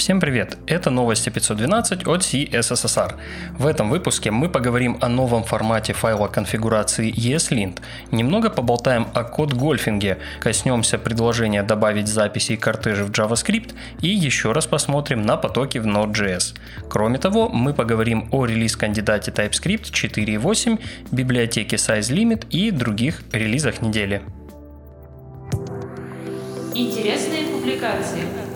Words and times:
Всем 0.00 0.18
привет! 0.18 0.56
Это 0.66 0.88
новости 0.88 1.28
512 1.28 2.06
от 2.06 2.22
CSSR. 2.22 3.16
В 3.58 3.66
этом 3.66 3.90
выпуске 3.90 4.30
мы 4.30 4.48
поговорим 4.48 4.96
о 5.02 5.08
новом 5.08 5.44
формате 5.44 5.92
файла 5.92 6.26
конфигурации 6.26 7.12
ESLint, 7.12 7.80
немного 8.10 8.48
поболтаем 8.48 9.08
о 9.12 9.24
код-гольфинге, 9.24 10.16
коснемся 10.40 10.96
предложения 10.96 11.62
добавить 11.62 12.08
записи 12.08 12.52
и 12.52 12.56
кортежи 12.56 13.04
в 13.04 13.10
JavaScript 13.10 13.74
и 14.00 14.08
еще 14.08 14.52
раз 14.52 14.66
посмотрим 14.66 15.20
на 15.20 15.36
потоки 15.36 15.76
в 15.76 15.86
Node.js. 15.86 16.56
Кроме 16.88 17.18
того, 17.18 17.50
мы 17.50 17.74
поговорим 17.74 18.26
о 18.32 18.46
релиз-кандидате 18.46 19.32
TypeScript 19.32 19.92
4.8, 19.92 20.78
библиотеке 21.12 21.76
SizeLimit 21.76 22.46
и 22.48 22.70
других 22.70 23.20
релизах 23.32 23.82
недели. 23.82 24.22
Интересные 26.74 27.44
публикации. 27.48 28.49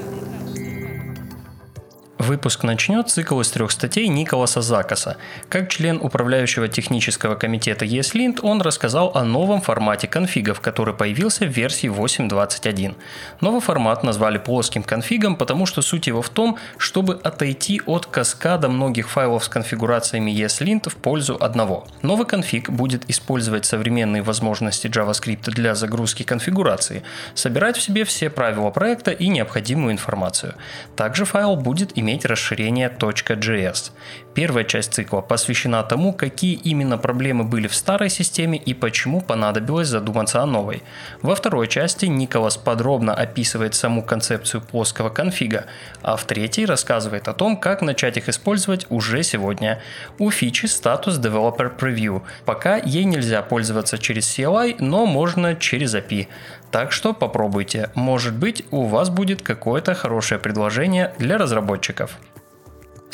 Выпуск 2.26 2.62
начнет 2.62 3.10
цикл 3.10 3.38
из 3.42 3.50
трех 3.50 3.70
статей 3.70 4.08
Николаса 4.08 4.62
Закаса. 4.62 5.18
Как 5.50 5.68
член 5.68 5.98
управляющего 6.00 6.68
технического 6.68 7.34
комитета 7.34 7.84
ESLint, 7.84 8.40
он 8.40 8.62
рассказал 8.62 9.12
о 9.14 9.24
новом 9.24 9.60
формате 9.60 10.08
конфигов, 10.08 10.62
который 10.62 10.94
появился 10.94 11.44
в 11.44 11.50
версии 11.50 11.90
8.21. 11.90 12.94
Новый 13.42 13.60
формат 13.60 14.04
назвали 14.04 14.38
плоским 14.38 14.82
конфигом, 14.82 15.36
потому 15.36 15.66
что 15.66 15.82
суть 15.82 16.06
его 16.06 16.22
в 16.22 16.30
том, 16.30 16.56
чтобы 16.78 17.20
отойти 17.22 17.82
от 17.84 18.06
каскада 18.06 18.70
многих 18.70 19.10
файлов 19.10 19.44
с 19.44 19.48
конфигурациями 19.50 20.30
ESLint 20.30 20.88
в 20.88 20.96
пользу 20.96 21.36
одного. 21.38 21.86
Новый 22.00 22.26
конфиг 22.26 22.70
будет 22.70 23.04
использовать 23.10 23.66
современные 23.66 24.22
возможности 24.22 24.86
JavaScript 24.86 25.50
для 25.50 25.74
загрузки 25.74 26.22
конфигурации, 26.22 27.02
собирать 27.34 27.76
в 27.76 27.82
себе 27.82 28.06
все 28.06 28.30
правила 28.30 28.70
проекта 28.70 29.10
и 29.10 29.28
необходимую 29.28 29.92
информацию. 29.92 30.54
Также 30.96 31.26
файл 31.26 31.56
будет 31.56 31.98
иметь 31.98 32.13
иметь 32.14 32.24
расширение 32.24 32.88
.js. 32.88 33.90
Первая 34.34 34.64
часть 34.64 34.94
цикла 34.94 35.20
посвящена 35.20 35.82
тому, 35.82 36.12
какие 36.12 36.54
именно 36.54 36.98
проблемы 36.98 37.44
были 37.44 37.66
в 37.66 37.74
старой 37.74 38.08
системе 38.08 38.58
и 38.58 38.74
почему 38.74 39.20
понадобилось 39.20 39.88
задуматься 39.88 40.42
о 40.42 40.46
новой. 40.46 40.82
Во 41.22 41.34
второй 41.34 41.68
части 41.68 42.06
Николас 42.06 42.56
подробно 42.56 43.14
описывает 43.14 43.74
саму 43.74 44.02
концепцию 44.02 44.60
плоского 44.60 45.08
конфига, 45.10 45.64
а 46.02 46.16
в 46.16 46.24
третьей 46.24 46.66
рассказывает 46.66 47.28
о 47.28 47.32
том, 47.32 47.56
как 47.56 47.82
начать 47.82 48.16
их 48.16 48.28
использовать 48.28 48.86
уже 48.90 49.22
сегодня. 49.22 49.80
У 50.18 50.30
фичи 50.30 50.66
статус 50.66 51.18
Developer 51.18 51.76
Preview. 51.76 52.22
Пока 52.44 52.76
ей 52.76 53.04
нельзя 53.04 53.42
пользоваться 53.42 53.98
через 53.98 54.26
CLI, 54.26 54.76
но 54.78 55.06
можно 55.06 55.56
через 55.56 55.94
API. 55.94 56.28
Так 56.74 56.90
что 56.90 57.12
попробуйте, 57.14 57.90
может 57.94 58.34
быть 58.34 58.64
у 58.72 58.86
вас 58.86 59.08
будет 59.08 59.42
какое-то 59.42 59.94
хорошее 59.94 60.40
предложение 60.40 61.14
для 61.20 61.38
разработчиков. 61.38 62.18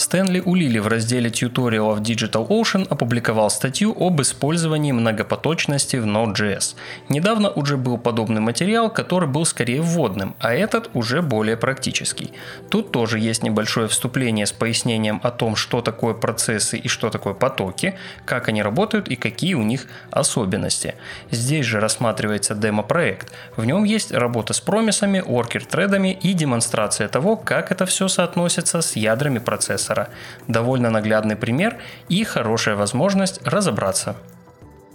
Стэнли 0.00 0.40
Улили 0.40 0.78
в 0.78 0.86
разделе 0.86 1.28
Tutorial 1.28 1.94
of 1.94 2.00
Digital 2.00 2.48
Ocean 2.48 2.86
опубликовал 2.88 3.50
статью 3.50 3.94
об 4.00 4.22
использовании 4.22 4.92
многопоточности 4.92 5.96
в 5.96 6.06
Node.js. 6.06 6.74
Недавно 7.10 7.50
уже 7.50 7.76
был 7.76 7.98
подобный 7.98 8.40
материал, 8.40 8.88
который 8.88 9.28
был 9.28 9.44
скорее 9.44 9.82
вводным, 9.82 10.36
а 10.40 10.54
этот 10.54 10.88
уже 10.94 11.20
более 11.20 11.58
практический. 11.58 12.32
Тут 12.70 12.92
тоже 12.92 13.18
есть 13.18 13.42
небольшое 13.42 13.88
вступление 13.88 14.46
с 14.46 14.52
пояснением 14.52 15.20
о 15.22 15.30
том, 15.30 15.54
что 15.54 15.82
такое 15.82 16.14
процессы 16.14 16.78
и 16.78 16.88
что 16.88 17.10
такое 17.10 17.34
потоки, 17.34 17.94
как 18.24 18.48
они 18.48 18.62
работают 18.62 19.06
и 19.08 19.16
какие 19.16 19.52
у 19.52 19.62
них 19.62 19.86
особенности. 20.10 20.94
Здесь 21.30 21.66
же 21.66 21.78
рассматривается 21.78 22.54
демо-проект. 22.54 23.32
В 23.54 23.66
нем 23.66 23.84
есть 23.84 24.12
работа 24.12 24.54
с 24.54 24.60
промисами, 24.60 25.18
worker-тредами 25.18 26.18
и 26.22 26.32
демонстрация 26.32 27.06
того, 27.08 27.36
как 27.36 27.70
это 27.70 27.84
все 27.84 28.08
соотносится 28.08 28.80
с 28.80 28.96
ядрами 28.96 29.40
процесса 29.40 29.89
процессора. 29.91 30.08
Довольно 30.48 30.91
наглядный 30.91 31.36
пример 31.36 31.77
и 32.08 32.24
хорошая 32.24 32.77
возможность 32.77 33.41
разобраться. 33.46 34.16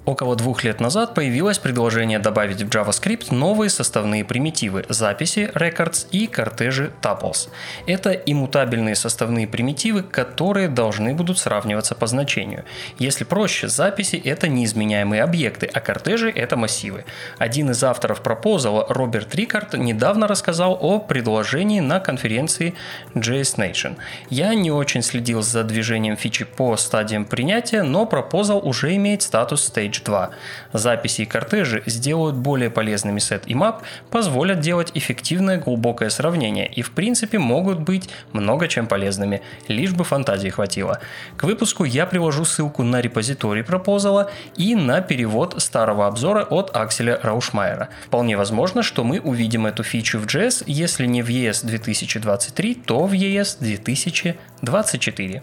Около 0.06 0.36
двух 0.36 0.64
лет 0.64 0.80
назад 0.80 1.16
появилось 1.16 1.58
предложение 1.58 2.20
добавить 2.20 2.62
в 2.62 2.70
JavaScript 2.70 3.34
новые 3.34 3.72
составные 3.72 4.24
примитивы– 4.24 4.86
записи, 4.90 5.50
records 5.56 6.06
и 6.12 6.28
кортежи 6.28 6.92
tuples. 7.02 7.50
Это 7.88 8.12
иммутабельные 8.12 8.96
составные 8.96 9.48
примитивы, 9.48 10.04
которые 10.04 10.68
должны 10.68 11.16
будут 11.16 11.40
сравниваться 11.40 11.96
по 11.96 12.06
значению. 12.06 12.66
Если 13.00 13.24
проще, 13.24 13.68
записи– 13.68 14.16
это 14.24 14.48
неизменяемые 14.48 15.24
объекты, 15.24 15.66
а 15.66 15.80
кортежи– 15.80 16.30
это 16.36 16.56
массивы. 16.56 17.04
Один 17.40 17.72
из 17.72 17.84
авторов 17.84 18.22
пропозала, 18.22 18.86
Роберт 18.88 19.34
Рикард, 19.34 19.74
недавно 19.74 20.28
рассказал 20.28 20.78
о 20.80 21.00
предложении 21.00 21.80
на 21.80 22.00
конференции 22.00 22.76
JS 23.16 23.58
Nation. 23.58 23.98
Я 24.30 24.54
не 24.54 24.70
очень 24.70 25.02
следил 25.02 25.42
за 25.42 25.64
движением 25.64 26.16
фичи 26.16 26.46
по 26.46 26.78
стадиям 26.78 27.26
принятия, 27.26 27.82
но 27.82 28.06
пропозал 28.06 28.62
уже 28.64 28.96
имеет 28.96 29.24
статус 29.24 29.68
Stage 29.68 29.95
Stage 29.96 30.04
2. 30.04 30.30
Записи 30.74 31.22
и 31.22 31.26
кортежи 31.26 31.84
сделают 31.86 32.36
более 32.36 32.70
полезными 32.70 33.20
set 33.20 33.44
и 33.46 33.54
map, 33.54 33.82
позволят 34.12 34.60
делать 34.60 34.92
эффективное 34.94 35.58
глубокое 35.58 36.10
сравнение 36.10 36.68
и 36.68 36.82
в 36.82 36.92
принципе 36.92 37.40
могут 37.40 37.80
быть 37.80 38.10
много 38.34 38.68
чем 38.68 38.88
полезными, 38.88 39.42
лишь 39.68 39.94
бы 39.94 40.04
фантазии 40.04 40.50
хватило. 40.50 41.00
К 41.38 41.44
выпуску 41.44 41.84
я 41.84 42.06
привожу 42.06 42.46
ссылку 42.46 42.84
на 42.84 43.02
репозиторий 43.02 43.64
пропозала 43.64 44.32
и 44.58 44.76
на 44.76 45.02
перевод 45.02 45.62
старого 45.62 46.08
обзора 46.08 46.44
от 46.44 46.76
Акселя 46.76 47.20
Раушмайера. 47.22 47.90
Вполне 48.08 48.38
возможно, 48.38 48.84
что 48.84 49.04
мы 49.04 49.20
увидим 49.20 49.66
эту 49.66 49.84
фичу 49.84 50.20
в 50.20 50.26
JS, 50.26 50.64
если 50.68 51.06
не 51.06 51.22
в 51.22 51.30
ES 51.30 51.66
2023, 51.66 52.76
то 52.76 53.06
в 53.06 53.14
ES 53.14 53.58
2024. 53.60 55.42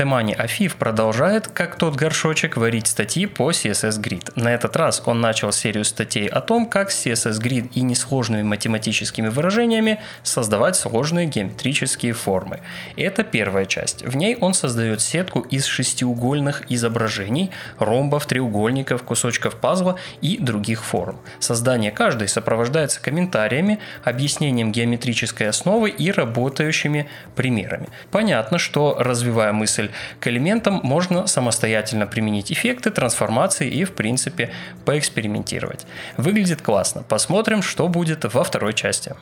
Темани 0.00 0.32
Афиф 0.32 0.76
продолжает, 0.76 1.48
как 1.48 1.76
тот 1.76 1.94
горшочек, 1.94 2.56
варить 2.56 2.86
статьи 2.86 3.26
по 3.26 3.50
CSS 3.50 4.00
Grid. 4.00 4.32
На 4.34 4.54
этот 4.54 4.74
раз 4.74 5.02
он 5.04 5.20
начал 5.20 5.52
серию 5.52 5.84
статей 5.84 6.26
о 6.26 6.40
том, 6.40 6.64
как 6.64 6.90
с 6.90 7.04
CSS 7.04 7.38
Grid 7.38 7.70
и 7.74 7.82
несложными 7.82 8.40
математическими 8.40 9.28
выражениями 9.28 10.00
создавать 10.22 10.76
сложные 10.76 11.26
геометрические 11.26 12.14
формы. 12.14 12.60
Это 12.96 13.24
первая 13.24 13.66
часть. 13.66 14.02
В 14.02 14.16
ней 14.16 14.38
он 14.40 14.54
создает 14.54 15.02
сетку 15.02 15.40
из 15.40 15.66
шестиугольных 15.66 16.62
изображений, 16.70 17.50
ромбов, 17.78 18.24
треугольников, 18.24 19.02
кусочков 19.02 19.56
пазла 19.56 19.96
и 20.22 20.38
других 20.38 20.82
форм. 20.82 21.20
Создание 21.40 21.90
каждой 21.90 22.28
сопровождается 22.28 23.02
комментариями, 23.02 23.80
объяснением 24.02 24.72
геометрической 24.72 25.50
основы 25.50 25.90
и 25.90 26.10
работающими 26.10 27.06
примерами. 27.36 27.88
Понятно, 28.10 28.56
что 28.56 28.96
развивая 28.98 29.52
мысль 29.52 29.89
к 30.18 30.26
элементам 30.26 30.80
можно 30.82 31.26
самостоятельно 31.26 32.06
применить 32.06 32.52
эффекты, 32.52 32.90
трансформации 32.90 33.70
и, 33.70 33.84
в 33.84 33.92
принципе, 33.92 34.50
поэкспериментировать. 34.84 35.86
Выглядит 36.16 36.62
классно. 36.62 37.02
Посмотрим, 37.02 37.62
что 37.62 37.88
будет 37.88 38.32
во 38.32 38.44
второй 38.44 38.74
части. 38.74 39.14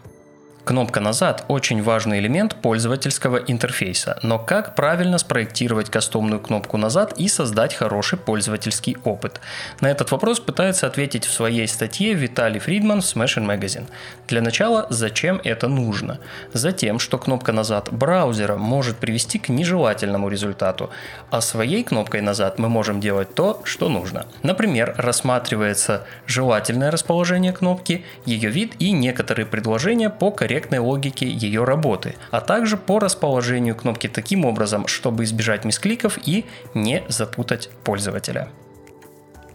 Кнопка 0.68 1.00
«Назад»– 1.00 1.46
очень 1.48 1.82
важный 1.82 2.18
элемент 2.18 2.54
пользовательского 2.56 3.38
интерфейса, 3.38 4.18
но 4.22 4.38
как 4.38 4.74
правильно 4.74 5.16
спроектировать 5.16 5.88
кастомную 5.88 6.40
кнопку 6.40 6.76
«Назад» 6.76 7.14
и 7.16 7.26
создать 7.26 7.72
хороший 7.72 8.18
пользовательский 8.18 8.98
опыт? 9.02 9.40
На 9.80 9.90
этот 9.90 10.10
вопрос 10.10 10.40
пытается 10.40 10.86
ответить 10.86 11.24
в 11.24 11.32
своей 11.32 11.66
статье 11.66 12.12
Виталий 12.12 12.60
Фридман 12.60 13.00
в 13.00 13.04
Smashing 13.04 13.46
Magazine. 13.46 13.86
Для 14.26 14.42
начала, 14.42 14.86
зачем 14.90 15.40
это 15.42 15.68
нужно? 15.68 16.18
Затем, 16.52 16.98
что 16.98 17.16
кнопка 17.16 17.52
«Назад» 17.52 17.88
браузера 17.90 18.56
может 18.56 18.98
привести 18.98 19.38
к 19.38 19.48
нежелательному 19.48 20.28
результату, 20.28 20.90
а 21.30 21.40
своей 21.40 21.82
кнопкой 21.82 22.20
«Назад» 22.20 22.58
мы 22.58 22.68
можем 22.68 23.00
делать 23.00 23.34
то, 23.34 23.62
что 23.64 23.88
нужно. 23.88 24.26
Например, 24.42 24.94
рассматривается 24.98 26.04
желательное 26.26 26.90
расположение 26.90 27.54
кнопки, 27.54 28.04
ее 28.26 28.50
вид 28.50 28.74
и 28.78 28.90
некоторые 28.90 29.46
предложения 29.46 30.10
по 30.10 30.30
корректности 30.30 30.57
корректной 30.58 30.80
логике 30.80 31.28
ее 31.28 31.62
работы, 31.62 32.16
а 32.32 32.40
также 32.40 32.76
по 32.76 32.98
расположению 32.98 33.76
кнопки 33.76 34.08
таким 34.08 34.44
образом, 34.44 34.88
чтобы 34.88 35.22
избежать 35.22 35.64
мискликов 35.64 36.18
и 36.26 36.44
не 36.74 37.04
запутать 37.08 37.70
пользователя. 37.84 38.48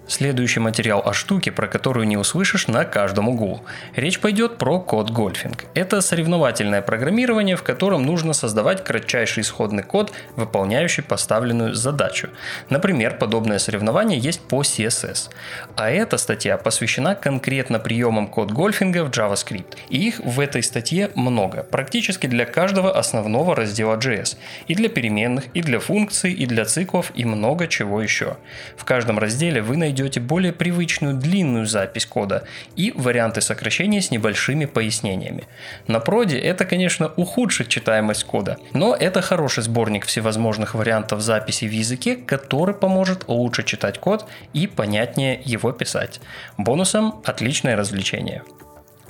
Следующий 0.05 0.59
материал 0.59 1.01
о 1.05 1.13
штуке, 1.13 1.49
про 1.53 1.67
которую 1.67 2.05
не 2.05 2.17
услышишь 2.17 2.67
на 2.67 2.83
каждом 2.83 3.29
углу. 3.29 3.61
Речь 3.95 4.19
пойдет 4.19 4.57
про 4.57 4.77
код 4.81 5.09
гольфинг. 5.09 5.63
Это 5.75 6.01
соревновательное 6.01 6.81
программирование, 6.81 7.55
в 7.55 7.63
котором 7.63 8.03
нужно 8.05 8.33
создавать 8.33 8.83
кратчайший 8.83 9.41
исходный 9.41 9.81
код, 9.81 10.11
выполняющий 10.35 11.03
поставленную 11.03 11.73
задачу. 11.73 12.29
Например, 12.69 13.15
подобное 13.17 13.59
соревнование 13.59 14.19
есть 14.19 14.41
по 14.41 14.61
CSS. 14.61 15.29
А 15.77 15.89
эта 15.89 16.17
статья 16.17 16.57
посвящена 16.57 17.15
конкретно 17.15 17.79
приемам 17.79 18.27
код 18.27 18.51
гольфинга 18.51 19.05
в 19.05 19.09
JavaScript. 19.09 19.77
И 19.87 20.05
их 20.09 20.19
в 20.19 20.41
этой 20.41 20.63
статье 20.63 21.11
много, 21.15 21.63
практически 21.63 22.27
для 22.27 22.45
каждого 22.45 22.91
основного 22.91 23.55
раздела 23.55 23.95
JS. 23.95 24.35
И 24.67 24.75
для 24.75 24.89
переменных, 24.89 25.45
и 25.53 25.61
для 25.61 25.79
функций, 25.79 26.33
и 26.33 26.45
для 26.45 26.65
циклов, 26.65 27.13
и 27.15 27.23
много 27.23 27.69
чего 27.69 28.01
еще. 28.01 28.35
В 28.75 28.83
каждом 28.83 29.17
разделе 29.17 29.61
вы 29.61 29.77
найдете 29.77 29.92
найдете 29.93 30.19
более 30.19 30.53
привычную 30.53 31.13
длинную 31.13 31.67
запись 31.67 32.07
кода 32.07 32.43
и 32.75 32.91
варианты 32.95 33.41
сокращения 33.41 34.01
с 34.01 34.09
небольшими 34.09 34.65
пояснениями. 34.65 35.43
На 35.87 35.99
проде 35.99 36.39
это, 36.39 36.65
конечно, 36.65 37.11
ухудшит 37.15 37.67
читаемость 37.67 38.23
кода, 38.23 38.57
но 38.73 38.95
это 38.95 39.21
хороший 39.21 39.61
сборник 39.61 40.05
всевозможных 40.05 40.73
вариантов 40.73 41.21
записи 41.21 41.65
в 41.65 41.71
языке, 41.71 42.15
который 42.15 42.73
поможет 42.73 43.25
лучше 43.27 43.63
читать 43.63 43.99
код 43.99 44.25
и 44.53 44.65
понятнее 44.65 45.39
его 45.45 45.71
писать. 45.71 46.19
Бонусом– 46.57 47.21
отличное 47.25 47.75
развлечение. 47.75 48.41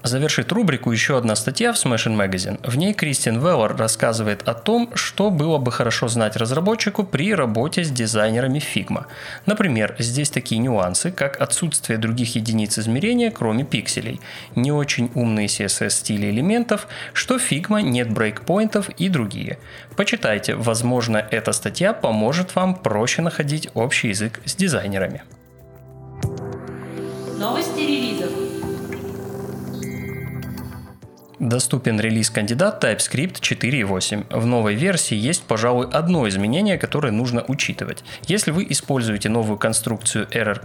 Завершит 0.03 0.51
рубрику 0.51 0.91
еще 0.91 1.17
одна 1.17 1.33
статья 1.33 1.71
в 1.71 1.77
Smashing 1.77 2.17
Magazine. 2.17 2.59
В 2.69 2.75
ней 2.75 2.94
Кристиан 2.94 3.39
Веллер 3.39 3.73
рассказывает 3.77 4.45
о 4.45 4.53
том, 4.53 4.91
что 4.95 5.29
было 5.29 5.59
бы 5.59 5.71
хорошо 5.71 6.09
знать 6.09 6.35
разработчику 6.35 7.05
при 7.05 7.33
работе 7.33 7.85
с 7.85 7.89
дизайнерами 7.89 8.59
Figma. 8.59 9.05
Например, 9.45 9.95
здесь 10.00 10.29
такие 10.29 10.59
нюансы, 10.59 11.09
как 11.09 11.39
отсутствие 11.39 11.97
других 11.97 12.35
единиц 12.35 12.77
измерения, 12.79 13.31
кроме 13.31 13.63
пикселей, 13.63 14.19
не 14.55 14.73
очень 14.73 15.09
умные 15.15 15.47
CSS 15.47 15.91
стили 15.91 16.29
элементов, 16.29 16.89
что 17.13 17.38
Figma 17.38 17.81
нет 17.81 18.11
брейкпоинтов 18.11 18.89
и 18.89 19.07
другие. 19.07 19.57
Почитайте, 19.95 20.55
возможно, 20.55 21.25
эта 21.31 21.53
статья 21.53 21.94
поможет 21.94 22.55
вам 22.55 22.75
проще 22.75 23.21
находить 23.21 23.69
общий 23.73 24.09
язык 24.09 24.41
с 24.44 24.53
дизайнерами. 24.53 25.23
Новости 27.39 27.79
релизов. 27.79 28.12
Доступен 31.43 31.99
релиз 31.99 32.29
кандидат 32.29 32.81
TypeScript 32.81 33.41
4.8. 33.41 34.27
В 34.29 34.45
новой 34.45 34.75
версии 34.75 35.17
есть, 35.17 35.43
пожалуй, 35.43 35.89
одно 35.91 36.25
изменение, 36.29 36.77
которое 36.77 37.11
нужно 37.11 37.43
учитывать. 37.49 38.05
Если 38.27 38.51
вы 38.51 38.65
используете 38.69 39.27
новую 39.27 39.57
конструкцию 39.57 40.25
error 40.31 40.61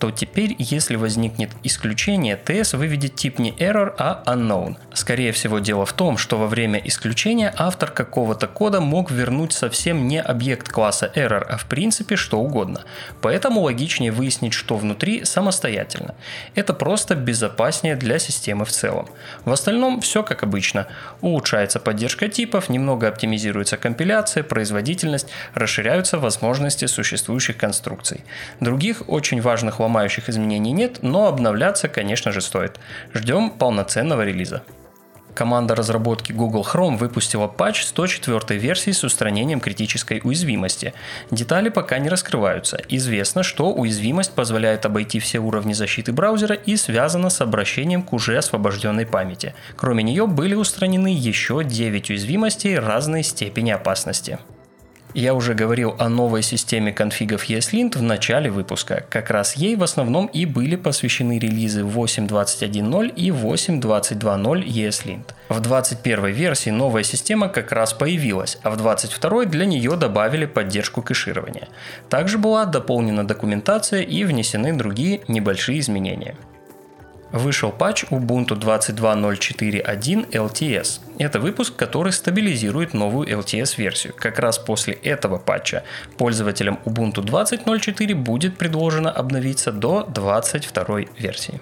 то 0.00 0.10
теперь, 0.10 0.56
если 0.58 0.96
возникнет 0.96 1.50
исключение, 1.62 2.36
TS 2.44 2.76
выведет 2.76 3.14
тип 3.14 3.38
не 3.38 3.52
error, 3.52 3.94
а 3.98 4.24
unknown. 4.26 4.78
Скорее 4.94 5.30
всего, 5.30 5.60
дело 5.60 5.86
в 5.86 5.92
том, 5.92 6.18
что 6.18 6.38
во 6.38 6.48
время 6.48 6.80
исключения 6.82 7.54
автор 7.56 7.92
какого-то 7.92 8.48
кода 8.48 8.80
мог 8.80 9.12
вернуть 9.12 9.52
совсем 9.52 10.08
не 10.08 10.20
объект 10.20 10.68
класса 10.68 11.12
error, 11.14 11.46
а 11.48 11.56
в 11.56 11.66
принципе 11.66 12.16
что 12.16 12.40
угодно. 12.40 12.82
Поэтому 13.20 13.60
логичнее 13.60 14.10
выяснить, 14.10 14.54
что 14.54 14.76
внутри 14.76 15.24
самостоятельно. 15.24 16.16
Это 16.56 16.74
просто 16.74 17.14
безопаснее 17.14 17.94
для 17.94 18.18
системы 18.18 18.64
в 18.64 18.72
целом. 18.72 19.08
В 19.44 19.52
остальном 19.52 19.99
все 20.00 20.22
как 20.22 20.42
обычно. 20.42 20.86
Улучшается 21.20 21.80
поддержка 21.80 22.28
типов, 22.28 22.68
немного 22.68 23.08
оптимизируется 23.08 23.76
компиляция, 23.76 24.42
производительность, 24.42 25.28
расширяются 25.54 26.18
возможности 26.18 26.86
существующих 26.86 27.56
конструкций. 27.56 28.24
Других 28.60 29.08
очень 29.08 29.40
важных 29.40 29.80
ломающих 29.80 30.28
изменений 30.28 30.72
нет, 30.72 30.98
но 31.02 31.26
обновляться, 31.26 31.88
конечно 31.88 32.32
же, 32.32 32.40
стоит. 32.40 32.80
Ждем 33.14 33.50
полноценного 33.50 34.22
релиза. 34.22 34.62
Команда 35.34 35.74
разработки 35.74 36.32
Google 36.32 36.66
Chrome 36.70 36.96
выпустила 36.96 37.46
патч 37.46 37.84
104 37.84 38.58
версии 38.58 38.90
с 38.90 39.04
устранением 39.04 39.60
критической 39.60 40.20
уязвимости. 40.22 40.92
Детали 41.30 41.68
пока 41.68 41.98
не 41.98 42.08
раскрываются. 42.08 42.80
Известно, 42.88 43.42
что 43.42 43.72
уязвимость 43.72 44.32
позволяет 44.32 44.84
обойти 44.86 45.18
все 45.18 45.38
уровни 45.38 45.72
защиты 45.72 46.12
браузера 46.12 46.54
и 46.54 46.76
связана 46.76 47.30
с 47.30 47.40
обращением 47.40 48.02
к 48.02 48.12
уже 48.12 48.36
освобожденной 48.36 49.06
памяти. 49.06 49.54
Кроме 49.76 50.02
нее 50.02 50.26
были 50.26 50.54
устранены 50.54 51.08
еще 51.08 51.62
9 51.64 52.10
уязвимостей 52.10 52.78
разной 52.78 53.22
степени 53.22 53.70
опасности. 53.70 54.38
Я 55.14 55.34
уже 55.34 55.54
говорил 55.54 55.96
о 55.98 56.08
новой 56.08 56.42
системе 56.42 56.92
конфигов 56.92 57.50
ESLint 57.50 57.98
в 57.98 58.02
начале 58.02 58.48
выпуска. 58.48 59.04
Как 59.10 59.30
раз 59.30 59.56
ей 59.56 59.74
в 59.74 59.82
основном 59.82 60.26
и 60.26 60.46
были 60.46 60.76
посвящены 60.76 61.38
релизы 61.38 61.82
8.21.0 61.82 63.12
и 63.14 63.30
8.22.0 63.30 64.64
ESLint. 64.64 65.34
В 65.48 65.60
21 65.60 66.26
версии 66.26 66.70
новая 66.70 67.02
система 67.02 67.48
как 67.48 67.72
раз 67.72 67.92
появилась, 67.92 68.58
а 68.62 68.70
в 68.70 68.76
22 68.76 69.46
для 69.46 69.66
нее 69.66 69.96
добавили 69.96 70.46
поддержку 70.46 71.02
кэширования. 71.02 71.68
Также 72.08 72.38
была 72.38 72.64
дополнена 72.64 73.26
документация 73.26 74.02
и 74.02 74.22
внесены 74.24 74.72
другие 74.72 75.22
небольшие 75.26 75.80
изменения. 75.80 76.36
Вышел 77.32 77.70
патч 77.70 78.04
Ubuntu 78.10 78.58
22.04.1 78.58 80.30
LTS. 80.30 81.00
Это 81.18 81.38
выпуск, 81.38 81.76
который 81.76 82.12
стабилизирует 82.12 82.92
новую 82.92 83.28
LTS-версию. 83.28 84.14
Как 84.16 84.38
раз 84.38 84.58
после 84.58 84.94
этого 84.94 85.38
патча 85.38 85.84
пользователям 86.18 86.80
Ubuntu 86.84 87.22
20.04 87.24 88.14
будет 88.14 88.58
предложено 88.58 89.10
обновиться 89.10 89.70
до 89.70 90.04
22 90.04 91.00
версии. 91.18 91.60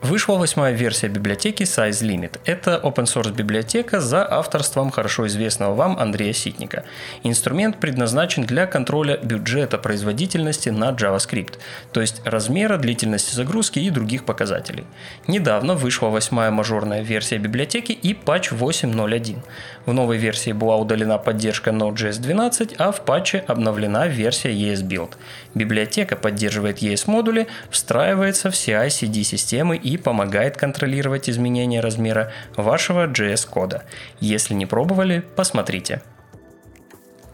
Вышла 0.00 0.36
восьмая 0.36 0.72
версия 0.74 1.08
библиотеки 1.08 1.64
Size 1.64 2.02
Limit. 2.02 2.38
Это 2.44 2.80
open 2.84 3.06
source 3.06 3.34
библиотека 3.34 4.00
за 4.00 4.24
авторством 4.24 4.92
хорошо 4.92 5.26
известного 5.26 5.74
вам 5.74 5.98
Андрея 5.98 6.32
Ситника. 6.32 6.84
Инструмент 7.24 7.80
предназначен 7.80 8.44
для 8.44 8.66
контроля 8.66 9.16
бюджета 9.16 9.76
производительности 9.76 10.68
на 10.68 10.90
JavaScript, 10.90 11.54
то 11.92 12.00
есть 12.00 12.22
размера, 12.24 12.78
длительности 12.78 13.34
загрузки 13.34 13.80
и 13.80 13.90
других 13.90 14.24
показателей. 14.24 14.84
Недавно 15.26 15.74
вышла 15.74 16.10
восьмая 16.10 16.52
мажорная 16.52 17.02
версия 17.02 17.38
библиотеки 17.38 17.90
и 17.90 18.14
патч 18.14 18.52
8.0.1. 18.52 19.38
В 19.84 19.92
новой 19.92 20.18
версии 20.18 20.52
была 20.52 20.76
удалена 20.76 21.18
поддержка 21.18 21.70
Node.js 21.70 22.20
12, 22.20 22.76
а 22.78 22.92
в 22.92 23.00
патче 23.00 23.42
обновлена 23.48 24.06
версия 24.06 24.52
ESBuild. 24.52 25.14
Библиотека 25.54 26.14
поддерживает 26.14 26.82
ES-модули, 26.82 27.48
встраивается 27.70 28.52
в 28.52 28.54
CI-CD 28.54 29.24
системы 29.24 29.87
и 29.88 29.96
помогает 29.96 30.56
контролировать 30.56 31.30
изменения 31.30 31.80
размера 31.80 32.30
вашего 32.56 33.06
JS-кода. 33.06 33.84
Если 34.20 34.54
не 34.54 34.66
пробовали, 34.66 35.24
посмотрите. 35.36 36.02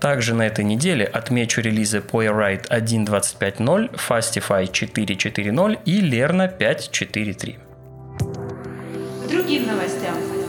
Также 0.01 0.35
на 0.35 0.47
этой 0.47 0.65
неделе 0.65 1.05
отмечу 1.05 1.61
релизы 1.63 1.99
Playwright 1.99 2.69
1.25.0, 2.69 3.91
Fastify 3.97 4.71
4.4.0 4.71 5.79
и 5.85 6.01
Lerna 6.01 6.59
5.4.3. 6.59 7.57
Другим 9.31 9.67
новостям. 9.67 10.44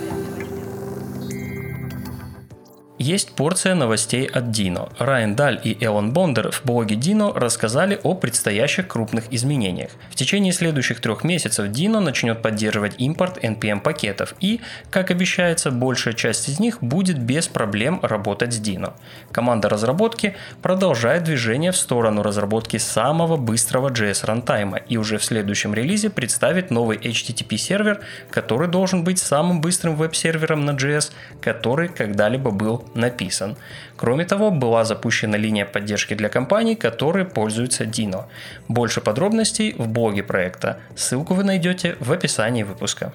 Есть 3.06 3.36
порция 3.36 3.76
новостей 3.76 4.26
от 4.26 4.46
Dino. 4.46 4.92
Райан 4.98 5.36
Даль 5.36 5.62
и 5.64 5.78
Элон 5.80 6.12
Бондер 6.12 6.50
в 6.50 6.66
блоге 6.66 6.96
Dino 6.96 7.38
рассказали 7.38 8.00
о 8.02 8.16
предстоящих 8.16 8.88
крупных 8.88 9.32
изменениях. 9.32 9.92
В 10.10 10.16
течение 10.16 10.52
следующих 10.52 11.00
трех 11.02 11.24
месяцев 11.24 11.68
Dino 11.68 12.00
начнет 12.00 12.42
поддерживать 12.42 12.96
импорт 12.98 13.38
NPM 13.38 13.82
пакетов 13.82 14.34
и, 14.40 14.60
как 14.90 15.12
обещается, 15.12 15.70
большая 15.70 16.16
часть 16.16 16.50
из 16.50 16.60
них 16.60 16.82
будет 16.82 17.20
без 17.20 17.48
проблем 17.48 18.00
работать 18.02 18.54
с 18.54 18.60
Dino. 18.60 18.94
Команда 19.32 19.70
разработки 19.70 20.36
продолжает 20.64 21.26
движение 21.26 21.72
в 21.72 21.78
сторону 21.78 22.24
разработки 22.24 22.78
самого 22.78 23.38
быстрого 23.38 23.90
JS 23.90 24.26
рантайма 24.26 24.78
и 24.78 24.98
уже 24.98 25.20
в 25.20 25.24
следующем 25.24 25.76
релизе 25.76 26.10
представит 26.10 26.72
новый 26.72 26.98
HTTP 26.98 27.58
сервер, 27.58 28.02
который 28.32 28.68
должен 28.68 29.04
быть 29.04 29.20
самым 29.20 29.62
быстрым 29.62 29.96
веб-сервером 29.96 30.66
на 30.66 30.72
JS, 30.72 31.12
который 31.40 31.88
когда-либо 31.88 32.50
был 32.50 32.84
написан. 32.96 33.56
Кроме 33.98 34.26
того, 34.26 34.52
была 34.52 34.84
запущена 34.86 35.38
линия 35.38 35.66
поддержки 35.66 36.14
для 36.16 36.30
компаний, 36.30 36.76
которые 36.76 37.26
пользуются 37.26 37.84
Dino. 37.84 38.26
Больше 38.68 39.02
подробностей 39.02 39.76
в 39.78 39.88
блоге 39.88 40.24
проекта. 40.24 40.80
Ссылку 40.96 41.34
вы 41.34 41.44
найдете 41.44 41.96
в 42.00 42.12
описании 42.12 42.64
выпуска. 42.64 43.14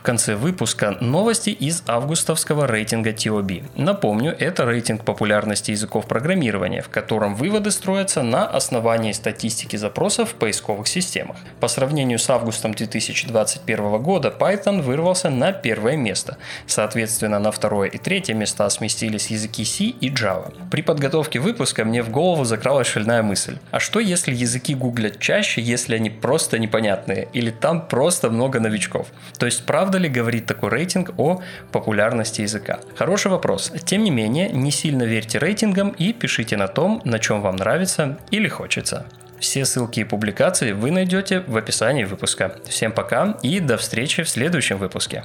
В 0.00 0.02
конце 0.02 0.34
выпуска 0.34 0.96
новости 1.02 1.50
из 1.50 1.82
августовского 1.86 2.66
рейтинга 2.66 3.10
TOB. 3.10 3.64
Напомню, 3.76 4.34
это 4.38 4.64
рейтинг 4.64 5.04
популярности 5.04 5.72
языков 5.72 6.06
программирования, 6.06 6.80
в 6.80 6.88
котором 6.88 7.34
выводы 7.34 7.70
строятся 7.70 8.22
на 8.22 8.46
основании 8.46 9.12
статистики 9.12 9.76
запросов 9.76 10.30
в 10.30 10.34
поисковых 10.36 10.88
системах. 10.88 11.36
По 11.60 11.68
сравнению 11.68 12.18
с 12.18 12.30
августом 12.30 12.72
2021 12.72 14.02
года 14.02 14.34
Python 14.36 14.80
вырвался 14.80 15.28
на 15.28 15.52
первое 15.52 15.96
место. 15.96 16.38
Соответственно, 16.66 17.38
на 17.38 17.52
второе 17.52 17.90
и 17.90 17.98
третье 17.98 18.32
места 18.32 18.70
сместились 18.70 19.26
языки 19.26 19.66
C 19.66 19.84
и 19.84 20.08
Java. 20.08 20.50
При 20.70 20.80
подготовке 20.80 21.40
выпуска 21.40 21.84
мне 21.84 22.02
в 22.02 22.08
голову 22.08 22.44
закралась 22.44 22.86
шальная 22.86 23.22
мысль. 23.22 23.58
А 23.70 23.78
что 23.80 24.00
если 24.00 24.32
языки 24.32 24.74
гуглят 24.74 25.18
чаще, 25.18 25.60
если 25.60 25.94
они 25.96 26.08
просто 26.08 26.58
непонятные? 26.58 27.28
Или 27.34 27.50
там 27.50 27.86
просто 27.86 28.30
много 28.30 28.60
новичков? 28.60 29.08
То 29.36 29.44
есть, 29.44 29.66
правда 29.66 29.89
Правда 29.90 30.06
ли 30.06 30.08
говорит 30.08 30.46
такой 30.46 30.70
рейтинг 30.70 31.10
о 31.16 31.42
популярности 31.72 32.42
языка? 32.42 32.78
Хороший 32.94 33.28
вопрос. 33.28 33.72
Тем 33.84 34.04
не 34.04 34.12
менее, 34.12 34.48
не 34.48 34.70
сильно 34.70 35.02
верьте 35.02 35.38
рейтингам 35.38 35.88
и 35.88 36.12
пишите 36.12 36.56
на 36.56 36.68
том, 36.68 37.02
на 37.04 37.18
чем 37.18 37.42
вам 37.42 37.56
нравится 37.56 38.16
или 38.30 38.46
хочется. 38.46 39.04
Все 39.40 39.64
ссылки 39.64 39.98
и 39.98 40.04
публикации 40.04 40.70
вы 40.70 40.92
найдете 40.92 41.40
в 41.40 41.56
описании 41.56 42.04
выпуска. 42.04 42.54
Всем 42.68 42.92
пока 42.92 43.36
и 43.42 43.58
до 43.58 43.78
встречи 43.78 44.22
в 44.22 44.28
следующем 44.28 44.78
выпуске. 44.78 45.24